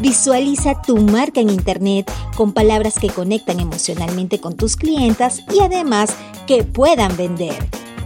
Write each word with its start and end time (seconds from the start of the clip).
Visualiza 0.00 0.80
tu 0.80 0.96
marca 0.96 1.40
en 1.40 1.50
Internet 1.50 2.08
con 2.36 2.52
palabras 2.52 3.00
que 3.00 3.08
conectan 3.08 3.58
emocionalmente 3.58 4.40
con 4.40 4.56
tus 4.56 4.76
clientas 4.76 5.44
y 5.52 5.60
además 5.60 6.16
que 6.46 6.62
puedan 6.62 7.16
vender. 7.16 7.56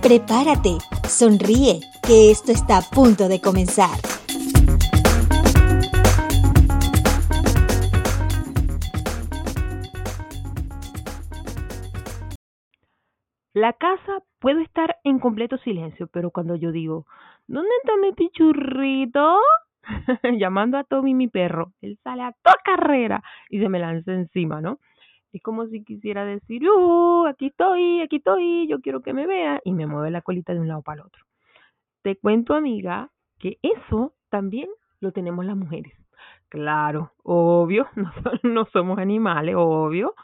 Prepárate, 0.01 0.79
sonríe, 1.07 1.81
que 2.03 2.31
esto 2.31 2.51
está 2.51 2.79
a 2.79 2.83
punto 2.83 3.29
de 3.29 3.43
comenzar. 3.43 3.91
La 13.53 13.75
casa 13.75 14.25
puede 14.41 14.63
estar 14.63 14.97
en 15.05 15.19
completo 15.19 15.59
silencio, 15.59 16.07
pero 16.07 16.31
cuando 16.31 16.57
yo 16.57 16.73
digo, 16.73 17.07
¿dónde 17.47 17.69
está 17.83 17.99
mi 17.99 18.13
pichurrito? 18.13 19.39
llamando 20.39 20.79
a 20.79 20.85
Tommy 20.85 21.15
mi 21.15 21.29
perro, 21.29 21.73
él 21.81 21.99
sale 22.03 22.23
a 22.23 22.33
toda 22.43 22.57
carrera 22.65 23.23
y 23.49 23.61
se 23.61 23.69
me 23.69 23.79
lanza 23.79 24.13
encima, 24.13 24.61
¿no? 24.61 24.79
Es 25.33 25.43
como 25.43 25.67
si 25.67 25.83
quisiera 25.83 26.25
decir, 26.25 26.63
¡uh! 26.69 27.27
Aquí 27.27 27.47
estoy, 27.47 28.01
aquí 28.01 28.17
estoy, 28.17 28.69
yo 28.69 28.81
quiero 28.81 29.01
que 29.01 29.15
me 29.15 29.27
vea, 29.27 29.61
y 29.65 29.73
me 29.73 29.87
mueve 29.87 30.11
la 30.11 30.21
colita 30.21 30.53
de 30.53 30.61
un 30.61 30.69
lado 30.69 30.83
para 30.83 31.01
el 31.01 31.07
otro. 31.07 31.25
Te 32.03 32.17
cuento, 32.17 32.55
amiga, 32.55 33.11
que 33.39 33.59
eso 33.63 34.15
también 34.29 34.69
lo 35.01 35.13
tenemos 35.13 35.45
las 35.47 35.57
mujeres. 35.57 35.95
Claro, 36.49 37.13
obvio, 37.23 37.89
no, 37.97 38.13
no 38.43 38.67
somos 38.67 38.99
animales, 38.99 39.55
obvio, 39.57 40.15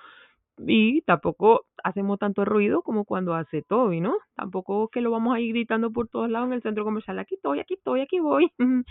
y 0.58 1.02
tampoco 1.02 1.66
hacemos 1.84 2.18
tanto 2.18 2.44
ruido 2.44 2.82
como 2.82 3.04
cuando 3.04 3.34
hace 3.34 3.62
Toby, 3.62 4.00
¿no? 4.00 4.16
Tampoco 4.34 4.88
que 4.88 5.00
lo 5.00 5.10
vamos 5.10 5.34
a 5.34 5.40
ir 5.40 5.54
gritando 5.54 5.90
por 5.90 6.08
todos 6.08 6.28
lados 6.28 6.48
en 6.48 6.54
el 6.54 6.62
centro 6.62 6.84
comercial, 6.84 7.18
aquí 7.18 7.36
estoy, 7.36 7.60
aquí 7.60 7.74
estoy, 7.74 8.00
aquí 8.02 8.20
voy. 8.20 8.52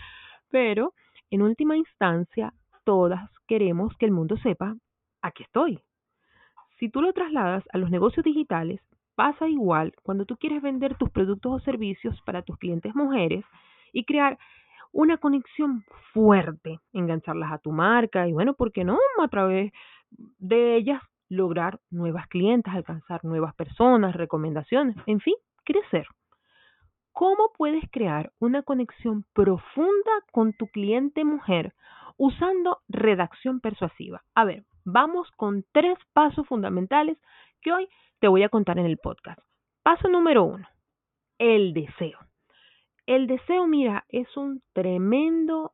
Pero, 0.49 0.93
en 1.29 1.41
última 1.41 1.77
instancia, 1.77 2.53
todas 2.83 3.29
queremos 3.47 3.95
que 3.97 4.05
el 4.05 4.11
mundo 4.11 4.37
sepa, 4.37 4.75
aquí 5.21 5.43
estoy. 5.43 5.79
Si 6.79 6.89
tú 6.89 7.01
lo 7.01 7.11
trasladas 7.13 7.63
a 7.73 7.77
los 7.77 7.89
negocios 7.89 8.23
digitales, 8.23 8.81
pasa 9.15 9.47
igual 9.47 9.93
cuando 10.03 10.25
tú 10.25 10.37
quieres 10.37 10.61
vender 10.61 10.95
tus 10.95 11.09
productos 11.09 11.51
o 11.51 11.59
servicios 11.59 12.21
para 12.21 12.43
tus 12.43 12.57
clientes 12.57 12.93
mujeres 12.93 13.43
y 13.91 14.05
crear 14.05 14.37
una 14.91 15.17
conexión 15.17 15.83
fuerte, 16.13 16.79
engancharlas 16.93 17.51
a 17.51 17.57
tu 17.57 17.71
marca 17.71 18.27
y 18.27 18.33
bueno, 18.33 18.53
¿por 18.53 18.71
qué 18.71 18.83
no? 18.83 18.99
A 19.21 19.27
través 19.27 19.71
de 20.11 20.75
ellas 20.75 21.01
lograr 21.29 21.79
nuevas 21.89 22.27
clientes, 22.27 22.73
alcanzar 22.73 23.25
nuevas 23.25 23.53
personas, 23.55 24.15
recomendaciones, 24.15 24.95
en 25.07 25.19
fin, 25.19 25.35
crecer. 25.63 26.07
¿Cómo 27.17 27.51
puedes 27.57 27.83
crear 27.89 28.31
una 28.37 28.61
conexión 28.61 29.25
profunda 29.33 30.11
con 30.31 30.53
tu 30.53 30.67
cliente 30.67 31.25
mujer 31.25 31.73
usando 32.15 32.81
redacción 32.89 33.59
persuasiva? 33.59 34.23
A 34.35 34.45
ver, 34.45 34.65
vamos 34.85 35.27
con 35.35 35.65
tres 35.71 35.97
pasos 36.13 36.47
fundamentales 36.47 37.17
que 37.59 37.71
hoy 37.71 37.89
te 38.19 38.27
voy 38.27 38.43
a 38.43 38.49
contar 38.49 38.77
en 38.77 38.85
el 38.85 38.99
podcast. 38.99 39.39
Paso 39.81 40.09
número 40.09 40.43
uno, 40.43 40.67
el 41.39 41.73
deseo. 41.73 42.19
El 43.07 43.25
deseo, 43.25 43.65
mira, 43.65 44.05
es 44.09 44.37
un 44.37 44.61
tremendo 44.73 45.71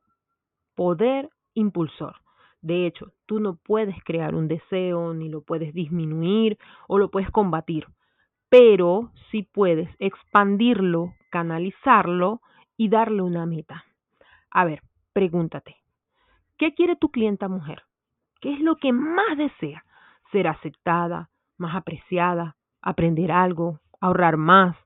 poder 0.74 1.28
impulsor. 1.52 2.16
De 2.62 2.86
hecho, 2.86 3.12
tú 3.26 3.38
no 3.38 3.56
puedes 3.56 4.02
crear 4.04 4.34
un 4.34 4.48
deseo, 4.48 5.12
ni 5.12 5.28
lo 5.28 5.42
puedes 5.42 5.74
disminuir 5.74 6.56
o 6.88 6.96
lo 6.96 7.10
puedes 7.10 7.30
combatir 7.30 7.86
pero 8.54 9.10
sí 9.32 9.42
puedes 9.42 9.88
expandirlo, 9.98 11.12
canalizarlo 11.34 12.40
y 12.76 12.90
darle 12.90 13.20
una 13.20 13.44
meta. 13.44 13.84
A 14.52 14.64
ver, 14.64 14.82
pregúntate, 15.12 15.74
¿qué 16.58 16.74
quiere 16.74 16.94
tu 16.94 17.08
clienta 17.10 17.48
mujer? 17.48 17.82
¿Qué 18.40 18.52
es 18.52 18.60
lo 18.60 18.76
que 18.76 18.92
más 18.92 19.36
desea? 19.36 19.84
Ser 20.30 20.46
aceptada, 20.46 21.30
más 21.58 21.74
apreciada, 21.74 22.54
aprender 22.80 23.32
algo, 23.32 23.80
ahorrar 24.00 24.36
más, 24.36 24.76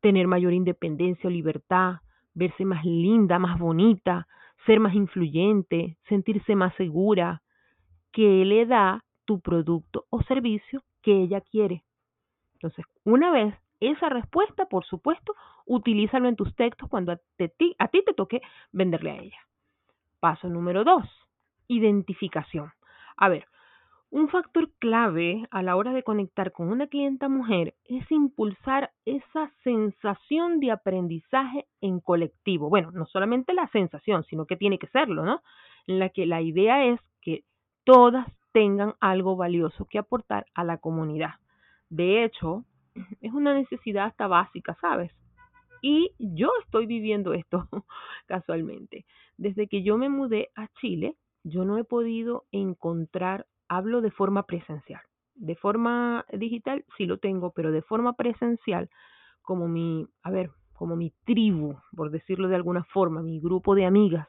tener 0.00 0.28
mayor 0.28 0.52
independencia 0.52 1.26
o 1.26 1.32
libertad, 1.32 1.96
verse 2.34 2.64
más 2.64 2.84
linda, 2.84 3.40
más 3.40 3.58
bonita, 3.58 4.28
ser 4.64 4.78
más 4.78 4.94
influyente, 4.94 5.98
sentirse 6.08 6.54
más 6.54 6.72
segura. 6.76 7.42
¿Qué 8.12 8.44
le 8.44 8.64
da 8.64 9.02
tu 9.24 9.40
producto 9.40 10.04
o 10.10 10.22
servicio 10.22 10.84
que 11.02 11.20
ella 11.20 11.40
quiere? 11.40 11.82
Entonces, 12.54 12.84
una 13.02 13.32
vez 13.32 13.56
esa 13.80 14.08
respuesta, 14.08 14.66
por 14.66 14.84
supuesto, 14.84 15.34
utilízalo 15.66 16.28
en 16.28 16.36
tus 16.36 16.54
textos 16.54 16.88
cuando 16.88 17.12
a 17.12 17.18
a 17.78 17.88
ti 17.88 18.02
te 18.04 18.14
toque 18.14 18.40
venderle 18.72 19.10
a 19.10 19.18
ella. 19.18 19.38
Paso 20.20 20.48
número 20.48 20.84
dos, 20.84 21.04
identificación. 21.68 22.72
A 23.16 23.28
ver, 23.28 23.46
un 24.10 24.28
factor 24.28 24.70
clave 24.78 25.46
a 25.50 25.62
la 25.62 25.76
hora 25.76 25.92
de 25.92 26.04
conectar 26.04 26.52
con 26.52 26.68
una 26.68 26.86
clienta 26.86 27.28
mujer 27.28 27.74
es 27.84 28.10
impulsar 28.10 28.92
esa 29.04 29.50
sensación 29.64 30.60
de 30.60 30.70
aprendizaje 30.70 31.66
en 31.80 32.00
colectivo. 32.00 32.70
Bueno, 32.70 32.92
no 32.92 33.06
solamente 33.06 33.52
la 33.52 33.68
sensación, 33.68 34.24
sino 34.24 34.46
que 34.46 34.56
tiene 34.56 34.78
que 34.78 34.86
serlo, 34.88 35.24
¿no? 35.24 35.42
En 35.86 35.98
la 35.98 36.08
que 36.10 36.24
la 36.24 36.40
idea 36.40 36.84
es 36.84 37.00
que 37.20 37.42
todas 37.84 38.26
tengan 38.52 38.94
algo 39.00 39.36
valioso 39.36 39.86
que 39.86 39.98
aportar 39.98 40.46
a 40.54 40.64
la 40.64 40.78
comunidad. 40.78 41.34
De 41.90 42.24
hecho, 42.24 42.64
es 43.20 43.32
una 43.32 43.54
necesidad 43.54 44.06
hasta 44.06 44.26
básica, 44.26 44.76
¿sabes? 44.80 45.12
Y 45.82 46.12
yo 46.18 46.50
estoy 46.64 46.86
viviendo 46.86 47.34
esto 47.34 47.68
casualmente. 48.26 49.04
Desde 49.36 49.68
que 49.68 49.82
yo 49.82 49.98
me 49.98 50.08
mudé 50.08 50.50
a 50.56 50.68
Chile, 50.80 51.16
yo 51.44 51.64
no 51.64 51.78
he 51.78 51.84
podido 51.84 52.44
encontrar, 52.50 53.46
hablo 53.68 54.00
de 54.00 54.10
forma 54.10 54.44
presencial. 54.44 55.00
De 55.34 55.54
forma 55.54 56.24
digital 56.32 56.84
sí 56.96 57.04
lo 57.04 57.18
tengo, 57.18 57.52
pero 57.52 57.70
de 57.70 57.82
forma 57.82 58.14
presencial, 58.14 58.88
como 59.42 59.68
mi, 59.68 60.08
a 60.22 60.30
ver, 60.30 60.50
como 60.72 60.96
mi 60.96 61.12
tribu, 61.24 61.76
por 61.94 62.10
decirlo 62.10 62.48
de 62.48 62.56
alguna 62.56 62.84
forma, 62.84 63.22
mi 63.22 63.38
grupo 63.38 63.74
de 63.74 63.84
amigas. 63.84 64.28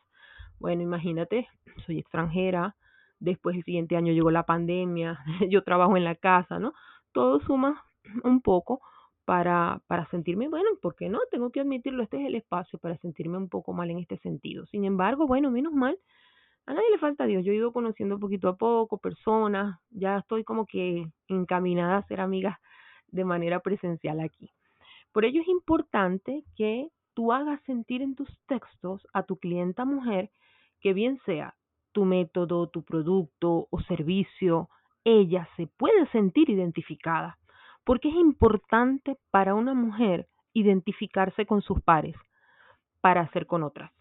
Bueno, 0.59 0.81
imagínate, 0.81 1.47
soy 1.85 1.99
extranjera, 1.99 2.75
después 3.19 3.55
el 3.55 3.63
siguiente 3.63 3.95
año 3.95 4.11
llegó 4.11 4.31
la 4.31 4.43
pandemia, 4.43 5.19
yo 5.49 5.63
trabajo 5.63 5.95
en 5.95 6.03
la 6.03 6.15
casa, 6.15 6.59
¿no? 6.59 6.73
todo 7.17 7.39
suma 7.39 7.83
un 8.23 8.41
poco 8.41 8.81
para, 9.25 9.81
para 9.87 10.09
sentirme, 10.09 10.47
bueno, 10.47 10.69
¿por 10.81 10.95
qué 10.95 11.09
no? 11.09 11.19
Tengo 11.31 11.51
que 11.51 11.59
admitirlo, 11.59 12.03
este 12.03 12.21
es 12.21 12.27
el 12.27 12.35
espacio 12.35 12.79
para 12.79 12.97
sentirme 12.97 13.37
un 13.37 13.49
poco 13.49 13.73
mal 13.73 13.89
en 13.91 13.99
este 13.99 14.17
sentido. 14.19 14.65
Sin 14.67 14.85
embargo, 14.85 15.27
bueno, 15.27 15.51
menos 15.51 15.73
mal, 15.73 15.97
a 16.65 16.73
nadie 16.73 16.89
le 16.91 16.97
falta 16.97 17.25
Dios. 17.25 17.43
Yo 17.43 17.51
he 17.51 17.55
ido 17.55 17.73
conociendo 17.73 18.19
poquito 18.19 18.49
a 18.49 18.57
poco 18.57 18.97
personas, 18.97 19.79
ya 19.89 20.17
estoy 20.17 20.43
como 20.43 20.65
que 20.65 21.07
encaminada 21.27 21.97
a 21.97 22.07
ser 22.07 22.21
amiga 22.21 22.59
de 23.07 23.25
manera 23.25 23.59
presencial 23.61 24.19
aquí. 24.19 24.51
Por 25.11 25.25
ello 25.25 25.41
es 25.41 25.47
importante 25.47 26.43
que 26.55 26.89
tú 27.13 27.33
hagas 27.33 27.61
sentir 27.63 28.01
en 28.01 28.15
tus 28.15 28.29
textos 28.47 29.07
a 29.13 29.23
tu 29.23 29.37
clienta 29.37 29.85
mujer 29.85 30.29
que 30.79 30.93
bien 30.93 31.19
sea 31.25 31.55
tu 31.91 32.05
método, 32.05 32.69
tu 32.69 32.83
producto 32.83 33.67
o 33.71 33.81
servicio, 33.87 34.69
ella 35.03 35.49
se 35.55 35.67
puede 35.67 36.05
sentir 36.11 36.49
identificada, 36.49 37.39
porque 37.87 38.09
es 38.09 38.15
importante 38.15 39.17
para 39.31 39.55
una 39.55 39.73
mujer 39.73 40.27
identificarse 40.51 41.45
con 41.45 41.61
sus 41.61 41.81
pares, 41.81 42.17
para 42.99 43.21
hacer 43.21 43.47
con 43.47 43.63
otras, 43.63 43.93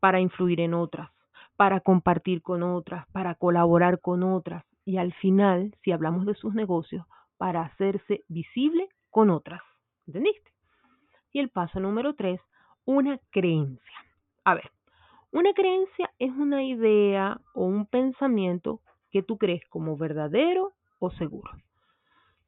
para 0.00 0.20
influir 0.20 0.60
en 0.60 0.72
otras, 0.72 1.10
para 1.54 1.80
compartir 1.80 2.40
con 2.40 2.62
otras, 2.62 3.06
para 3.12 3.34
colaborar 3.34 4.00
con 4.00 4.22
otras 4.22 4.64
y 4.86 4.96
al 4.96 5.12
final, 5.12 5.76
si 5.82 5.92
hablamos 5.92 6.24
de 6.24 6.34
sus 6.34 6.54
negocios, 6.54 7.04
para 7.36 7.60
hacerse 7.60 8.24
visible 8.28 8.88
con 9.10 9.28
otras. 9.28 9.60
¿Entendiste? 10.06 10.50
Y 11.30 11.40
el 11.40 11.50
paso 11.50 11.80
número 11.80 12.14
tres, 12.14 12.40
una 12.86 13.20
creencia. 13.30 13.98
A 14.44 14.54
ver, 14.54 14.70
una 15.30 15.52
creencia 15.52 16.10
es 16.18 16.30
una 16.30 16.64
idea 16.64 17.38
o 17.52 17.66
un 17.66 17.84
pensamiento 17.84 18.80
que 19.10 19.22
tú 19.22 19.36
crees 19.36 19.60
como 19.68 19.98
verdadero 19.98 20.72
o 21.00 21.10
seguro. 21.10 21.50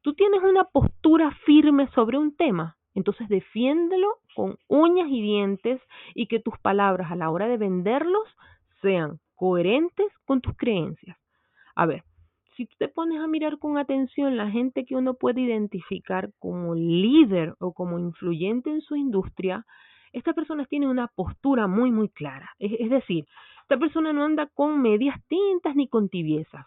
Tú 0.07 0.15
tienes 0.15 0.41
una 0.45 0.63
postura 0.63 1.33
firme 1.47 1.89
sobre 1.89 2.17
un 2.17 2.37
tema, 2.37 2.77
entonces 2.95 3.29
defiéndelo 3.29 4.19
con 4.37 4.57
uñas 4.69 5.09
y 5.11 5.21
dientes 5.21 5.81
y 6.15 6.29
que 6.29 6.39
tus 6.39 6.57
palabras 6.61 7.11
a 7.11 7.17
la 7.17 7.29
hora 7.29 7.49
de 7.49 7.57
venderlos 7.57 8.23
sean 8.81 9.19
coherentes 9.35 10.07
con 10.25 10.41
tus 10.41 10.57
creencias. 10.57 11.17
A 11.75 11.87
ver, 11.87 12.05
si 12.57 12.67
tú 12.67 12.77
te 12.79 12.87
pones 12.87 13.21
a 13.21 13.27
mirar 13.27 13.59
con 13.59 13.79
atención 13.79 14.37
la 14.37 14.49
gente 14.49 14.85
que 14.85 14.95
uno 14.95 15.15
puede 15.15 15.41
identificar 15.41 16.31
como 16.39 16.77
líder 16.77 17.57
o 17.59 17.73
como 17.73 17.99
influyente 17.99 18.71
en 18.71 18.83
su 18.83 18.95
industria, 18.95 19.67
estas 20.13 20.37
personas 20.37 20.69
tienen 20.69 20.89
una 20.89 21.09
postura 21.09 21.67
muy, 21.67 21.91
muy 21.91 22.11
clara. 22.11 22.53
Es, 22.61 22.91
decir, 22.91 23.27
esta 23.63 23.77
persona 23.77 24.13
no 24.13 24.23
anda 24.23 24.47
con 24.55 24.81
medias 24.81 25.19
tintas 25.27 25.75
ni 25.75 25.89
con 25.89 26.09
tibiezas. 26.09 26.65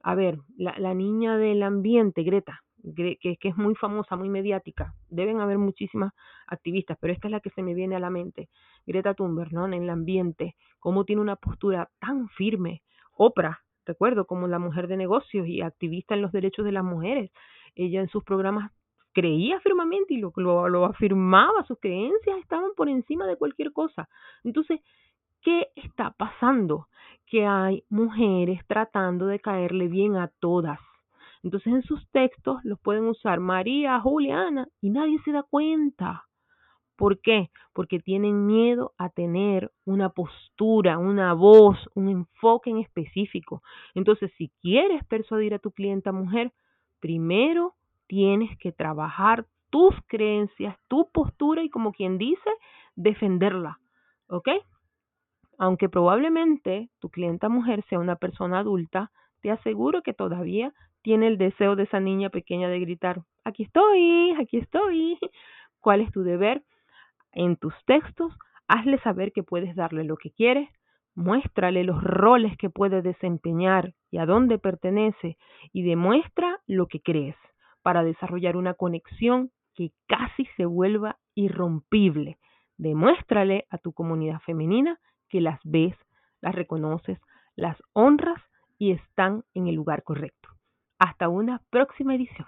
A 0.00 0.14
ver, 0.14 0.38
la, 0.56 0.94
niña 0.94 1.36
del 1.38 1.64
ambiente, 1.64 2.22
Greta, 2.22 2.62
que, 2.96 3.38
es 3.40 3.56
muy 3.56 3.74
famosa, 3.74 4.16
muy 4.16 4.28
mediática. 4.28 4.94
Deben 5.08 5.40
haber 5.40 5.58
muchísimas 5.58 6.12
activistas, 6.46 6.96
pero 7.00 7.12
esta 7.12 7.28
es 7.28 7.32
la 7.32 7.40
que 7.40 7.50
se 7.50 7.62
me 7.62 7.74
viene 7.74 7.96
a 7.96 8.00
la 8.00 8.10
mente. 8.10 8.48
Greta 8.86 9.14
Thunberg, 9.14 9.52
¿no? 9.52 9.66
En 9.66 9.74
el 9.74 9.90
ambiente, 9.90 10.54
cómo 10.78 11.04
tiene 11.04 11.22
una 11.22 11.36
postura 11.36 11.90
tan 12.00 12.28
firme. 12.28 12.82
Oprah, 13.12 13.60
recuerdo, 13.84 14.26
como 14.26 14.46
la 14.46 14.58
mujer 14.58 14.86
de 14.88 14.96
negocios 14.96 15.46
y 15.46 15.60
activista 15.60 16.14
en 16.14 16.22
los 16.22 16.32
derechos 16.32 16.64
de 16.64 16.72
las 16.72 16.84
mujeres. 16.84 17.30
Ella 17.74 18.00
en 18.00 18.08
sus 18.08 18.24
programas 18.24 18.72
creía 19.12 19.60
firmemente 19.60 20.14
y 20.14 20.18
lo, 20.18 20.32
lo, 20.68 20.84
afirmaba, 20.84 21.64
sus 21.66 21.78
creencias 21.80 22.38
estaban 22.38 22.70
por 22.76 22.88
encima 22.88 23.26
de 23.26 23.36
cualquier 23.36 23.72
cosa. 23.72 24.08
Entonces, 24.44 24.80
¿qué 25.42 25.68
está 25.74 26.12
pasando? 26.12 26.86
Que 27.26 27.46
hay 27.46 27.84
mujeres 27.88 28.60
tratando 28.66 29.26
de 29.26 29.40
caerle 29.40 29.88
bien 29.88 30.16
a 30.16 30.30
todas. 30.38 30.78
Entonces 31.42 31.72
en 31.72 31.82
sus 31.82 32.08
textos 32.10 32.58
los 32.64 32.78
pueden 32.80 33.04
usar 33.04 33.40
María, 33.40 34.00
Juliana 34.00 34.68
y 34.80 34.90
nadie 34.90 35.18
se 35.24 35.32
da 35.32 35.42
cuenta. 35.42 36.24
¿Por 36.96 37.20
qué? 37.20 37.50
Porque 37.72 38.00
tienen 38.00 38.46
miedo 38.46 38.92
a 38.98 39.08
tener 39.08 39.70
una 39.84 40.08
postura, 40.08 40.98
una 40.98 41.32
voz, 41.32 41.78
un 41.94 42.08
enfoque 42.08 42.70
en 42.70 42.78
específico. 42.78 43.62
Entonces, 43.94 44.32
si 44.36 44.50
quieres 44.60 45.04
persuadir 45.04 45.54
a 45.54 45.60
tu 45.60 45.70
clienta 45.70 46.10
mujer, 46.10 46.52
primero 46.98 47.74
tienes 48.08 48.58
que 48.58 48.72
trabajar 48.72 49.46
tus 49.70 49.94
creencias, 50.08 50.76
tu 50.88 51.08
postura 51.12 51.62
y 51.62 51.70
como 51.70 51.92
quien 51.92 52.18
dice, 52.18 52.50
defenderla. 52.96 53.78
¿Ok? 54.28 54.48
Aunque 55.56 55.88
probablemente 55.88 56.90
tu 56.98 57.10
clienta 57.10 57.48
mujer 57.48 57.84
sea 57.88 58.00
una 58.00 58.16
persona 58.16 58.58
adulta, 58.58 59.12
te 59.40 59.52
aseguro 59.52 60.02
que 60.02 60.14
todavía 60.14 60.74
tiene 61.02 61.28
el 61.28 61.38
deseo 61.38 61.76
de 61.76 61.84
esa 61.84 62.00
niña 62.00 62.30
pequeña 62.30 62.68
de 62.68 62.80
gritar, 62.80 63.22
aquí 63.44 63.64
estoy, 63.64 64.32
aquí 64.40 64.58
estoy. 64.58 65.18
¿Cuál 65.80 66.00
es 66.00 66.10
tu 66.12 66.22
deber? 66.22 66.62
en 67.32 67.56
tus 67.56 67.74
textos, 67.86 68.32
hazle 68.66 68.98
saber 69.00 69.32
que 69.32 69.42
puedes 69.42 69.74
darle 69.76 70.04
lo 70.04 70.16
que 70.16 70.30
quieres, 70.30 70.68
muéstrale 71.14 71.84
los 71.84 72.02
roles 72.02 72.56
que 72.58 72.70
puede 72.70 73.02
desempeñar 73.02 73.94
y 74.10 74.18
a 74.18 74.26
dónde 74.26 74.58
pertenece 74.58 75.36
y 75.72 75.82
demuestra 75.82 76.60
lo 76.66 76.86
que 76.86 77.00
crees 77.00 77.36
para 77.82 78.02
desarrollar 78.02 78.56
una 78.56 78.74
conexión 78.74 79.50
que 79.74 79.92
casi 80.06 80.46
se 80.56 80.66
vuelva 80.66 81.18
irrompible. 81.34 82.38
Demuéstrale 82.76 83.66
a 83.70 83.78
tu 83.78 83.92
comunidad 83.92 84.40
femenina 84.40 84.98
que 85.28 85.40
las 85.40 85.58
ves, 85.64 85.94
las 86.40 86.54
reconoces, 86.54 87.18
las 87.56 87.76
honras 87.92 88.40
y 88.78 88.92
están 88.92 89.44
en 89.54 89.66
el 89.66 89.74
lugar 89.74 90.04
correcto. 90.04 90.37
Hasta 90.98 91.28
una 91.28 91.60
próxima 91.70 92.14
edición. 92.14 92.46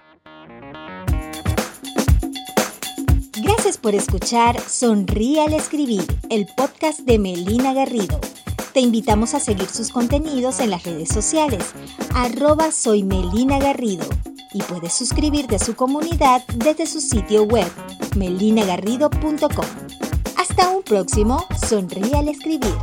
Gracias 3.43 3.79
por 3.79 3.95
escuchar 3.95 4.59
Sonríe 4.61 5.41
al 5.41 5.55
Escribir, 5.55 6.03
el 6.31 6.47
podcast 6.57 7.01
de 7.01 7.19
Melina 7.19 7.73
Garrido. 7.73 8.21
Te 8.75 8.81
invitamos 8.81 9.35
a 9.35 9.41
seguir 9.41 9.69
sus 9.69 9.91
contenidos 9.91 10.61
en 10.61 10.71
las 10.71 10.85
redes 10.85 11.09
sociales, 11.09 11.75
arroba 12.15 12.73
soy 12.73 13.05
Melina 13.05 13.59
Garrido, 13.59 14.07
y 14.53 14.63
puedes 14.63 14.93
suscribirte 14.93 15.57
a 15.57 15.61
su 15.61 15.77
comunidad 15.77 16.43
desde 16.57 16.87
su 16.87 17.01
sitio 17.01 17.45
web, 17.45 17.71
melinagarrido.com. 18.17 19.67
Hasta 20.37 20.71
un 20.71 20.83
próximo 20.83 21.45
Sonríe 21.69 22.17
al 22.17 22.29
Escribir. 22.29 22.75